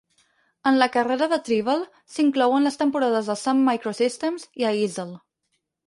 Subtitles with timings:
[0.71, 5.19] En la carrera de Tribble s'inclouen les temporades a Sun Microsystems i a Eazel.